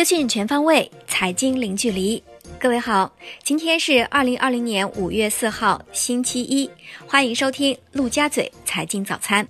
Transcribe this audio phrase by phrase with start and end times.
[0.00, 2.22] 资讯全方位，财经零距离。
[2.58, 3.14] 各位好，
[3.44, 6.70] 今天是二零二零年五月四号，星期一，
[7.06, 9.46] 欢迎收听陆家嘴财经早餐。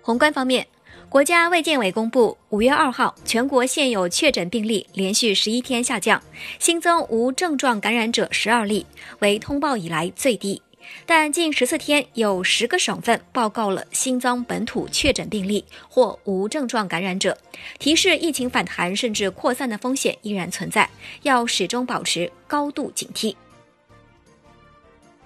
[0.00, 0.66] 宏观方面，
[1.10, 6.22] 国家卫健委公布，五月二号，全国现有确诊病例连续十一天下降，
[6.58, 8.86] 新增无症状感染者十二例，
[9.18, 10.62] 为通报以来最低。
[11.04, 17.36] 但近十四天有十个省份报告了新增本土确诊病例或无症状感染者，
[17.78, 20.88] 提示疫情反弹甚至扩散的风险依然存在，
[21.22, 23.34] 要始终保持高度警惕。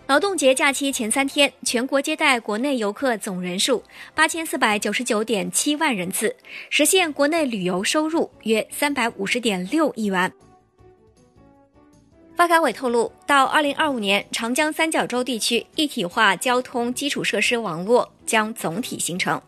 [0.07, 3.81] 劳动节假期前三天，全国接待国内游客总人数
[4.13, 6.35] 八千四百九十九点七万人次，
[6.69, 10.33] 实现国内旅游收入约三百五十点六亿元。
[12.41, 19.39] 发改委透露，到二零二五年，长江三角洲地区一体化交通基础设施网络将总体形成，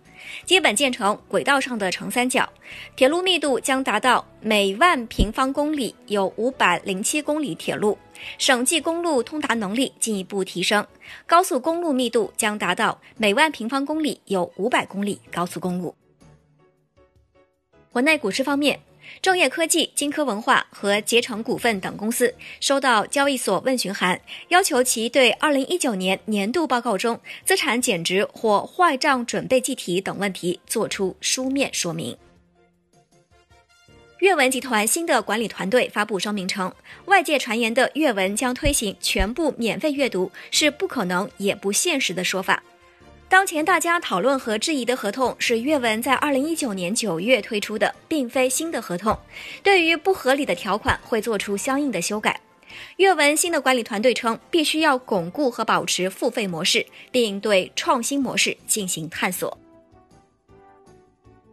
[0.45, 2.47] 基本建成轨道上的长三角，
[2.95, 7.97] 铁路密度将达到每万平方公里有五百零七公里铁路，
[8.37, 10.87] 省际公路通达能力进一步提升，
[11.27, 15.95] 高速公路密度将达到每万平方公里有五百公里高速公路。
[17.91, 18.79] 国内股市方面。
[19.21, 32.17] 正业科技、金科文化和捷成股份等公司收到交易所问询函，要求其对2019年年度报告中资产减值或坏账准备计提等问题作出书面说明。
[34.19, 36.73] 阅文集团新的管理团队发布声明称，
[37.07, 42.63] 外界传言的阅文将推行全部免费阅读是不可能也不现实的说法。
[43.33, 49.19] 当前大家讨论和质疑的合同是阅文在二零一九年九月推出的，并非新的合同。
[49.63, 52.39] 对于不合理的条款，会做出相应的修改。
[52.99, 59.57] 阅文新的管理团队称，必须要巩固和保持付费模式，并对创新模式进行探索。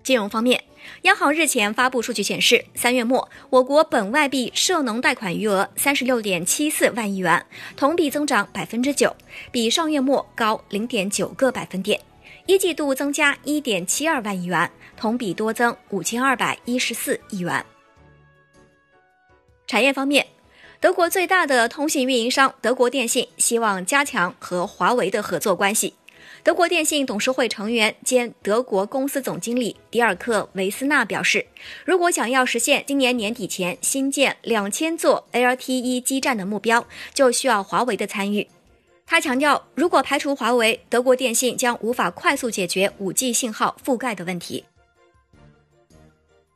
[0.03, 0.61] 金融方面，
[1.04, 9.16] 央行日前发布数据显示，三月末我国本外币涉农贷款余额三十六点七四万亿元，同比增长百分之九，
[9.52, 12.00] 比上月末高零点九个百分点。
[12.46, 17.63] 一季度增加一点七二万亿元，同比多增五千二百一十四亿元。
[19.68, 20.25] 产业方面，
[20.80, 25.94] 德国最大的通信运营商德国电信希望加强和华为的合作关系。
[26.44, 31.46] 德国电信董事会成员兼德国公司总经理迪尔克·维斯纳表示，
[31.85, 38.47] 如果想要实现今年年底前新建两千座 LTE 基站的目标，就需要华为的参与。
[39.06, 44.66] 他强调，如果排除华为，德国电信将无法快速解决 5G 信号覆盖的问题。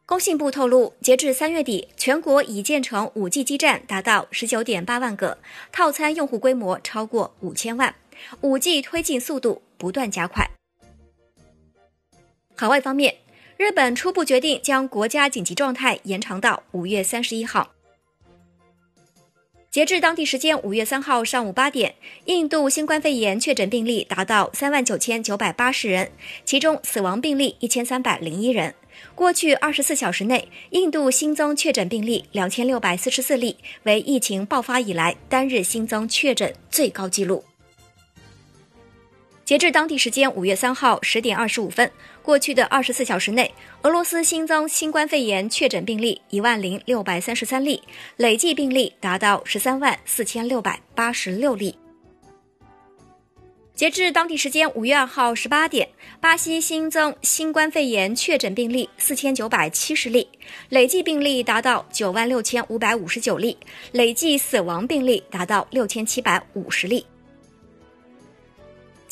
[0.06, 5.40] 工信部透露，截至三月底，全国已建成 5G 基站达到19.8万个，
[5.72, 7.76] 套餐用户规模超过五千
[8.42, 8.58] 五。
[8.58, 10.50] G 推进速度不断加快。
[12.56, 13.14] 海外方面，
[13.58, 17.72] 日本初步决定将国家紧急状态延长到五月三十一号。
[19.70, 21.96] 截至当地时间五月三号上午八点，
[22.26, 26.12] 印度新冠肺炎确诊病例达到三万九千九百八十人，
[26.46, 28.74] 其中死亡病例一千三百零一人。
[29.16, 37.44] 过去二十四小时内，印度新增确诊病例两千六百四十四例，为疫情爆发以来单日新增确诊最高纪录。
[39.46, 47.84] 截至当地时间五月三号十点二十五分，过去的二十四小时内，俄罗斯新增新冠肺炎确诊病例一万零六百三十三例，
[48.16, 51.78] 累计病例达到十三万四千六百八十六例。
[53.76, 55.90] 截至当地时间五月二号十八点，
[56.22, 60.26] 巴西新增新冠肺炎确诊病例四千九百七十例，
[60.70, 63.58] 累计病例达到九万六千五百五十九例，
[63.92, 67.06] 累计死亡病例达到六千七百五十例。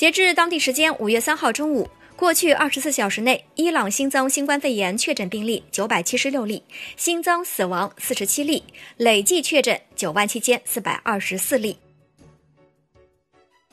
[0.01, 6.63] 截至当地时间五月三号中午，过去二十四小时内，伊朗新增新冠肺炎确诊病例九百七十六例，
[6.97, 8.63] 新增死亡四十七例，
[8.97, 11.77] 累计确诊九万七千四百二十四例。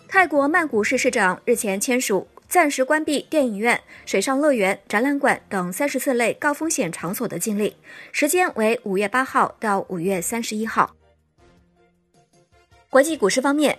[0.06, 7.72] 泰国曼谷市市长日前签署暂时关闭电影院、水上乐园、展览馆等三十四类高风险场所的禁令，
[8.12, 10.94] 时间为五月八号到五月三十一号。
[12.90, 13.78] 国际股市方面。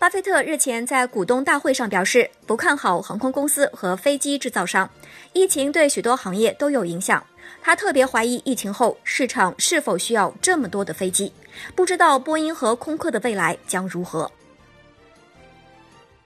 [0.00, 4.88] 巴菲特日前在股东大会上表示，不看好航空公司和飞机制造商。
[5.34, 7.22] 疫情对许多行业都有影响。
[7.60, 11.30] 他特别怀疑疫情后市场是否需要这么多的飞机，
[11.76, 14.32] 不知道波音和空客的未来将如何。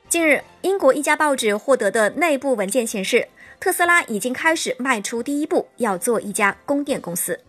[0.08, 3.26] 近日，英国一家报纸获得的内部文件显示，
[3.58, 7.40] 特斯拉已经开始迈出第一步，要做一家供电公司。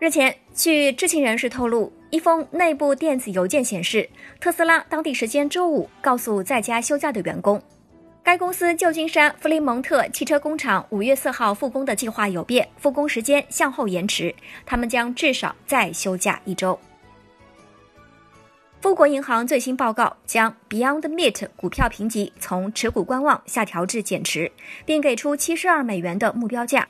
[0.00, 1.92] 日前，据知情人士透露。
[2.08, 4.08] 一封内部电子邮件显示，
[4.40, 7.62] 特斯拉当地时间周五告诉在家休假的员工，
[8.22, 16.80] 该公司旧金山弗林蒙特汽车工厂五月四号复工的计划有变，复工时间向后延迟，他们将至少再休假一周。
[18.80, 24.50] 富国银行最新报告将 Beyond Meat 股票评级从持股观望下调至减持，
[24.86, 26.88] 并给出七十二美元的目标价，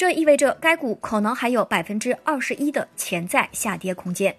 [0.00, 4.34] 这意味着该股可能还有百分之二十一的潜在下跌空间。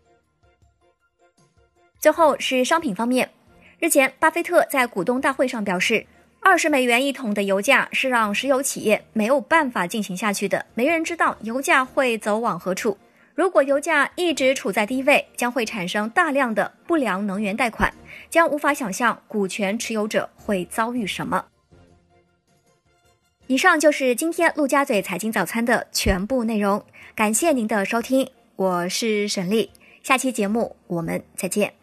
[2.00, 3.30] 最后是商品方面，
[3.78, 6.08] 日前，巴菲特在股东大会上表示，
[6.40, 10.66] 二十美元一桶的油价是让石油企业没有办法进行下去的。
[10.74, 12.98] 没人知道油价会走往何处。
[13.36, 17.94] 如果油价一直处在低位，将会产生大量的不良能源贷款，
[18.32, 21.46] 将无法想象股权持有者会遭遇什么。
[23.52, 29.72] 以上就是今天陆家嘴财经早餐的全部内容，感谢您的收听，我是沈丽，
[30.02, 31.81] 下期节目我们再见。